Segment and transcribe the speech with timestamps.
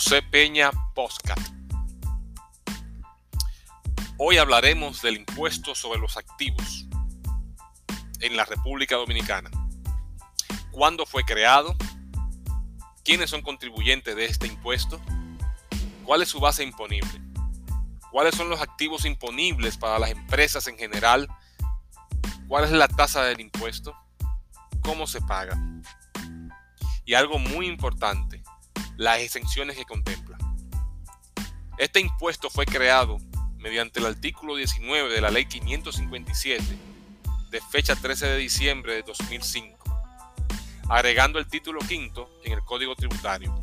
[0.00, 1.40] José Peña Postcat.
[4.16, 6.86] Hoy hablaremos del impuesto sobre los activos
[8.20, 9.50] en la República Dominicana.
[10.70, 11.74] ¿Cuándo fue creado?
[13.02, 15.00] ¿Quiénes son contribuyentes de este impuesto?
[16.04, 17.20] ¿Cuál es su base imponible?
[18.12, 21.26] ¿Cuáles son los activos imponibles para las empresas en general?
[22.46, 23.96] ¿Cuál es la tasa del impuesto?
[24.80, 25.60] ¿Cómo se paga?
[27.04, 28.37] Y algo muy importante,
[28.98, 30.36] las exenciones que contempla.
[31.78, 33.18] Este impuesto fue creado
[33.56, 36.64] mediante el artículo 19 de la Ley 557
[37.50, 39.78] de fecha 13 de diciembre de 2005,
[40.90, 43.54] agregando el título quinto en el Código Tributario.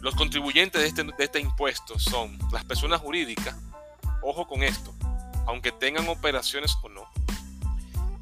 [0.00, 3.54] Los contribuyentes de este, de este impuesto son las personas jurídicas,
[4.22, 4.94] ojo con esto,
[5.46, 7.06] aunque tengan operaciones o no,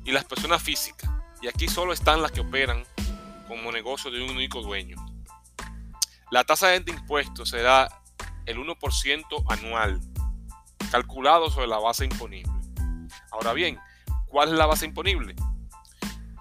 [0.04, 1.08] y las personas físicas,
[1.40, 2.84] y aquí solo están las que operan
[3.50, 4.96] como negocio de un único dueño.
[6.30, 7.88] La tasa de impuesto será
[8.46, 10.00] el 1% anual,
[10.92, 12.52] calculado sobre la base imponible.
[13.32, 13.76] Ahora bien,
[14.28, 15.34] ¿cuál es la base imponible?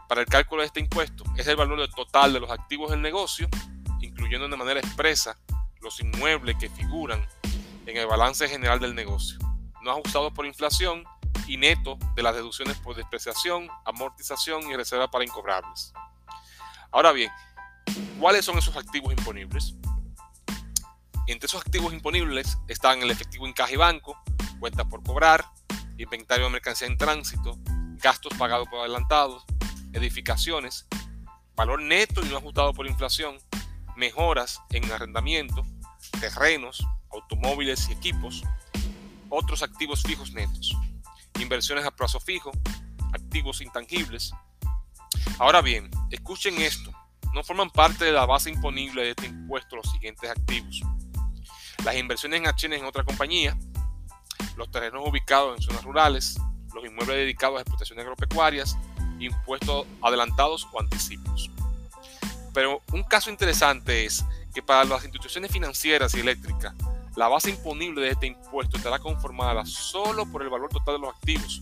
[0.08, 3.50] Para el cálculo de este impuesto es el valor total de los activos del negocio,
[4.02, 5.36] incluyendo de manera expresa
[5.82, 7.28] los inmuebles que figuran
[7.88, 9.40] en el balance general del negocio,
[9.82, 11.04] no ajustados por inflación
[11.48, 15.92] y neto de las deducciones por depreciación, amortización y reserva para incobrables.
[16.92, 17.32] Ahora bien,
[18.20, 19.76] ¿cuáles son esos activos imponibles?
[21.28, 24.18] Entre esos activos imponibles están el efectivo en caja y banco,
[24.59, 25.45] cuenta por cobrar,
[25.98, 27.60] inventario de mercancía en tránsito,
[27.98, 29.45] gastos pagados por adelantados,
[29.94, 30.88] edificaciones,
[31.56, 33.38] valor neto y no ajustado por inflación,
[33.95, 35.64] mejoras en arrendamiento,
[36.20, 38.44] terrenos, automóviles y equipos,
[39.30, 40.76] otros activos fijos netos,
[41.40, 42.52] inversiones a plazo fijo,
[43.14, 44.34] activos intangibles,
[45.40, 46.92] Ahora bien, escuchen esto,
[47.34, 50.82] no forman parte de la base imponible de este impuesto los siguientes activos.
[51.86, 53.58] Las inversiones en acciones en otra compañía,
[54.58, 56.38] los terrenos ubicados en zonas rurales,
[56.76, 58.77] los inmuebles dedicados a explotaciones agropecuarias,
[59.17, 61.50] impuestos adelantados o anticipos.
[62.54, 66.76] Pero un caso interesante es que para las instituciones financieras y eléctricas,
[67.16, 71.16] la base imponible de este impuesto estará conformada solo por el valor total de los
[71.16, 71.61] activos,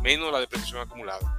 [0.00, 1.37] menos la depreciación acumulada.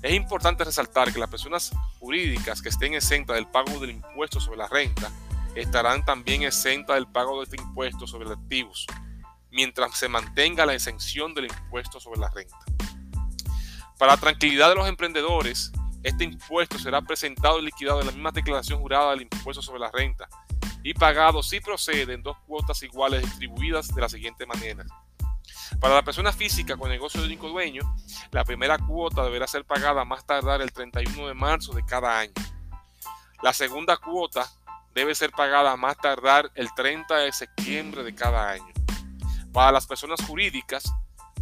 [0.00, 4.58] Es importante resaltar que las personas jurídicas que estén exentas del pago del impuesto sobre
[4.58, 5.10] la renta
[5.56, 8.86] estarán también exentas del pago de este impuesto sobre los activos,
[9.50, 12.56] mientras se mantenga la exención del impuesto sobre la renta.
[13.98, 15.72] Para la tranquilidad de los emprendedores,
[16.04, 19.90] este impuesto será presentado y liquidado en la misma declaración jurada del impuesto sobre la
[19.90, 20.28] renta
[20.84, 24.84] y pagado si procede en dos cuotas iguales distribuidas de la siguiente manera.
[25.80, 27.82] Para la persona física con negocio de único dueño,
[28.30, 32.32] la primera cuota deberá ser pagada más tardar el 31 de marzo de cada año.
[33.42, 34.50] La segunda cuota
[34.94, 38.72] debe ser pagada más tardar el 30 de septiembre de cada año.
[39.52, 40.92] Para las personas jurídicas,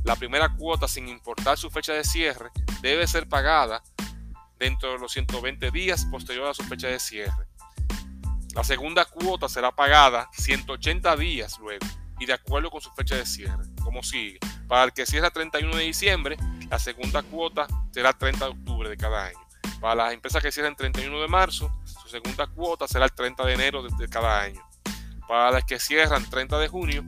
[0.05, 2.51] la primera cuota, sin importar su fecha de cierre,
[2.81, 3.83] debe ser pagada
[4.59, 7.47] dentro de los 120 días posterior a su fecha de cierre.
[8.55, 11.87] La segunda cuota será pagada 180 días luego
[12.19, 14.41] y de acuerdo con su fecha de cierre, como sigue.
[14.67, 16.37] Para el que cierra 31 de diciembre,
[16.69, 19.39] la segunda cuota será 30 de octubre de cada año.
[19.81, 23.55] Para las empresas que cierran 31 de marzo, su segunda cuota será el 30 de
[23.55, 24.61] enero de, cada año.
[25.29, 27.05] Para las que cierran 30 de junio,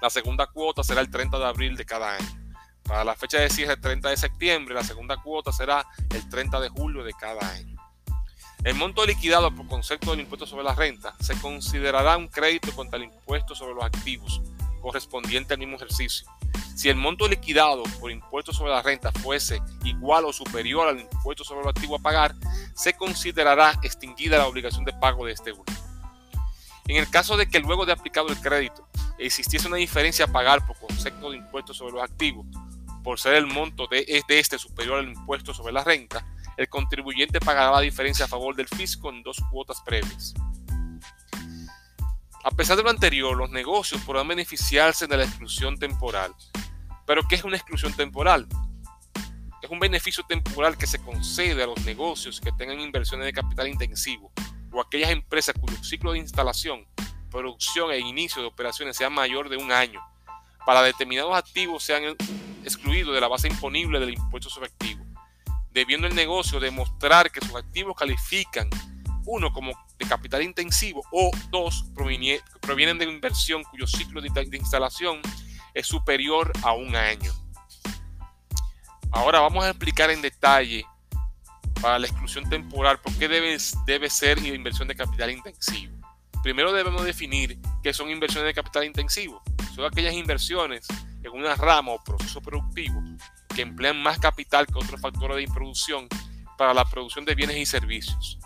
[0.00, 2.54] la segunda cuota será el 30 de abril de cada año.
[2.84, 6.68] Para la fecha de cierre 30 de septiembre, la segunda cuota será el 30 de
[6.68, 7.76] julio de cada año.
[8.62, 12.98] El monto liquidado por concepto del impuesto sobre la renta se considerará un crédito contra
[12.98, 14.40] el impuesto sobre los activos
[14.78, 16.26] correspondiente al mismo ejercicio.
[16.74, 21.44] Si el monto liquidado por impuesto sobre la renta fuese igual o superior al impuesto
[21.44, 22.34] sobre los activos a pagar,
[22.74, 25.78] se considerará extinguida la obligación de pago de este último.
[26.86, 28.88] En el caso de que luego de aplicado el crédito
[29.18, 32.46] existiese una diferencia a pagar por concepto de impuesto sobre los activos,
[33.02, 36.24] por ser el monto de este superior al impuesto sobre la renta,
[36.56, 40.34] el contribuyente pagará la diferencia a favor del fisco en dos cuotas previas.
[42.48, 46.34] A pesar de lo anterior, los negocios podrán beneficiarse de la exclusión temporal.
[47.06, 48.48] ¿Pero qué es una exclusión temporal?
[49.60, 53.68] Es un beneficio temporal que se concede a los negocios que tengan inversiones de capital
[53.68, 54.32] intensivo
[54.72, 56.86] o aquellas empresas cuyo ciclo de instalación,
[57.30, 60.00] producción e inicio de operaciones sea mayor de un año.
[60.64, 62.16] Para determinados activos sean
[62.64, 65.06] excluidos de la base imponible del impuesto sobre activos
[65.78, 68.68] debiendo el negocio demostrar que sus activos califican,
[69.28, 75.20] uno, como de capital intensivo o dos, provienen de inversión cuyo ciclo de, instalación
[75.74, 77.32] es superior a un año.
[79.10, 80.84] Ahora vamos a explicar en detalle
[81.80, 85.96] para la exclusión temporal, ¿por qué debe, debe ser inversión de capital intensivo?
[86.42, 89.42] Primero debemos definir qué son inversiones de capital intensivo.
[89.74, 90.86] Son aquellas inversiones
[91.22, 93.00] en una rama o proceso productivo
[93.54, 96.08] que emplean más capital que otros factores de producción
[96.56, 98.38] para la producción de bienes y servicios.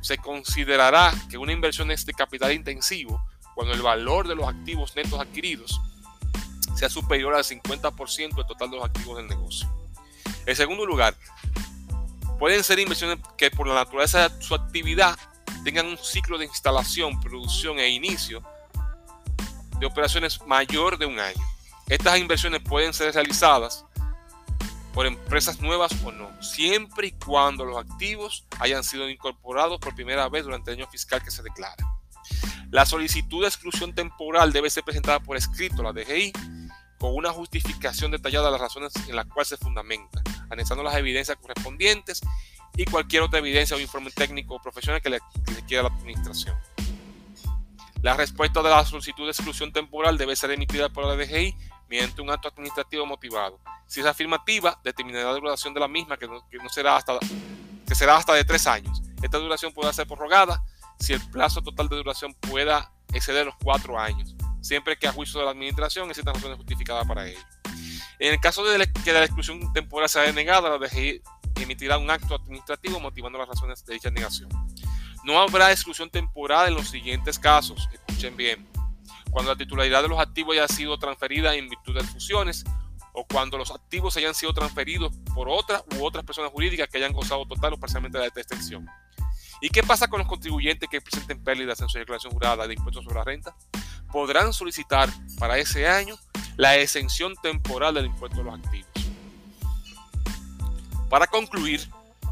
[0.00, 3.22] Se considerará que una inversión es de capital intensivo
[3.54, 5.80] cuando el valor de los activos netos adquiridos
[6.76, 9.68] sea superior al 50% del total de los activos del negocio.
[10.46, 11.14] En segundo lugar,
[12.38, 15.18] pueden ser inversiones que por la naturaleza de su actividad
[15.64, 18.42] tengan un ciclo de instalación, producción e inicio
[19.78, 21.42] de operaciones mayor de un año.
[21.88, 23.84] Estas inversiones pueden ser realizadas
[24.98, 30.28] por empresas nuevas o no, siempre y cuando los activos hayan sido incorporados por primera
[30.28, 31.76] vez durante el año fiscal que se declara.
[32.72, 36.32] La solicitud de exclusión temporal debe ser presentada por escrito a la DGI
[36.98, 41.38] con una justificación detallada de las razones en las cuales se fundamenta, analizando las evidencias
[41.40, 42.20] correspondientes
[42.76, 45.20] y cualquier otra evidencia o informe técnico o profesional que le,
[45.68, 46.56] quiera la administración.
[48.00, 51.56] La respuesta de la solicitud de exclusión temporal debe ser emitida por la DGI
[51.88, 53.58] mediante un acto administrativo motivado.
[53.86, 57.18] Si es afirmativa, determinará la duración de la misma, que no, será hasta,
[57.86, 59.02] que será hasta de tres años.
[59.20, 60.62] Esta duración puede ser prorrogada
[61.00, 65.40] si el plazo total de duración pueda exceder los cuatro años, siempre que a juicio
[65.40, 67.40] de la administración exista razones justificadas para ello.
[68.20, 71.20] En el caso de que la exclusión temporal sea denegada, la DGI
[71.62, 74.48] emitirá un acto administrativo motivando las razones de dicha negación.
[75.24, 77.88] No habrá exclusión temporal en los siguientes casos.
[77.92, 78.66] Escuchen bien.
[79.30, 82.64] Cuando la titularidad de los activos haya sido transferida en virtud de fusiones
[83.12, 87.12] o cuando los activos hayan sido transferidos por otra u otras personas jurídicas que hayan
[87.12, 88.88] gozado total o parcialmente de esta extensión.
[89.60, 93.04] ¿Y qué pasa con los contribuyentes que presenten pérdidas en su declaración jurada de impuestos
[93.04, 93.56] sobre la renta?
[94.12, 96.16] Podrán solicitar para ese año
[96.56, 98.88] la exención temporal del impuesto a los activos.
[101.10, 101.88] Para concluir,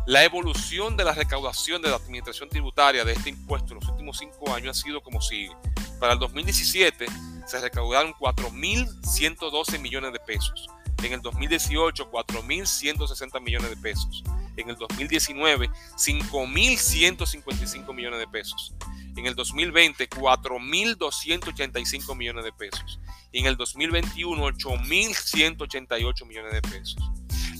[0.07, 4.19] la evolución de la recaudación de la administración tributaria de este impuesto en los últimos
[4.19, 5.51] cinco años ha sido como sigue.
[5.99, 7.07] Para el 2017
[7.47, 10.69] se recaudaron 4.112 millones de pesos.
[11.03, 14.23] En el 2018, 4.160 millones de pesos
[14.57, 18.73] en el 2019 5.155 millones de pesos.
[19.17, 22.99] En el 2020 4.285 millones de pesos.
[23.33, 26.97] Y en el 2021 8.188 millones de pesos.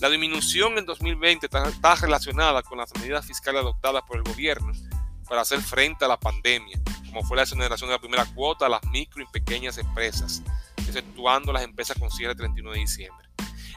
[0.01, 4.73] La disminución en 2020 está relacionada con las medidas fiscales adoptadas por el gobierno
[5.27, 8.69] para hacer frente a la pandemia, como fue la exoneración de la primera cuota a
[8.69, 10.43] las micro y pequeñas empresas,
[10.77, 13.27] exceptuando las empresas con cierre el 31 de diciembre.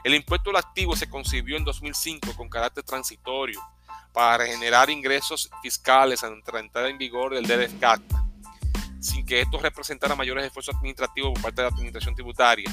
[0.03, 3.61] El impuesto al activo se concibió en 2005 con carácter transitorio
[4.11, 8.01] para generar ingresos fiscales ante la entrada en vigor del DDFCAT,
[8.99, 12.69] sin que esto representara mayores esfuerzos administrativos por parte de la administración tributaria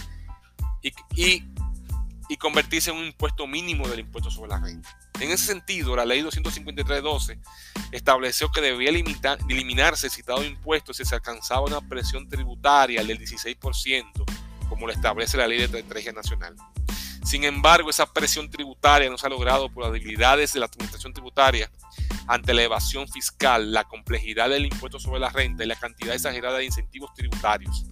[0.82, 1.44] y, y,
[2.36, 4.98] convertirse en un impuesto mínimo del impuesto sobre la renta.
[5.20, 7.38] En ese sentido, la ley 253.12
[7.92, 14.24] estableció que debía eliminarse el citado impuesto si se alcanzaba una presión tributaria del 16%,
[14.68, 16.56] como lo establece la ley de estrategia nacional.
[17.24, 21.12] Sin embargo, esa presión tributaria no se ha logrado por las debilidades de la administración
[21.12, 21.70] tributaria
[22.26, 26.58] ante la evasión fiscal, la complejidad del impuesto sobre la renta y la cantidad exagerada
[26.58, 27.86] de incentivos tributarios.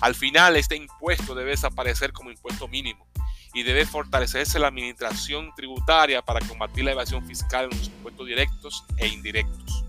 [0.00, 3.11] Al final, este impuesto debe desaparecer como impuesto mínimo
[3.54, 8.84] y debe fortalecerse la administración tributaria para combatir la evasión fiscal en los impuestos directos
[8.96, 9.84] e indirectos.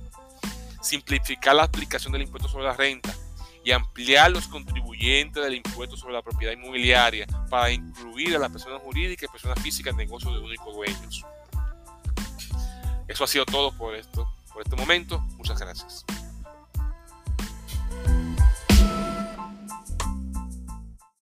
[0.81, 3.13] Simplificar la aplicación del impuesto sobre la renta
[3.63, 8.81] y ampliar los contribuyentes del impuesto sobre la propiedad inmobiliaria para incluir a las personas
[8.81, 11.25] jurídicas y personas físicas en negocios de únicos dueños.
[13.07, 15.19] Eso ha sido todo por esto, por este momento.
[15.37, 16.05] Muchas gracias.